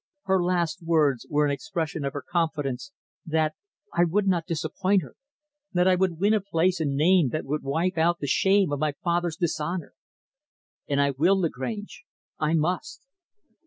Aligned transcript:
Her 0.23 0.41
last 0.43 0.81
words 0.81 1.27
were 1.29 1.45
an 1.45 1.51
expression 1.51 2.03
of 2.03 2.13
her 2.13 2.23
confidence 2.27 2.91
that 3.23 3.53
I 3.93 4.03
would 4.03 4.27
not 4.27 4.47
disappoint 4.47 5.03
her 5.03 5.13
that 5.73 5.87
I 5.87 5.93
would 5.93 6.17
win 6.17 6.33
a 6.33 6.41
place 6.41 6.79
and 6.79 6.95
name 6.95 7.29
that 7.29 7.45
would 7.45 7.61
wipe 7.61 7.99
out 7.99 8.17
the 8.19 8.25
shame 8.25 8.71
of 8.71 8.79
my 8.79 8.93
father's 9.03 9.37
dishonor. 9.37 9.93
And 10.87 10.99
I 10.99 11.11
will, 11.11 11.39
Lagrange, 11.39 12.03
I 12.39 12.55
must. 12.55 13.05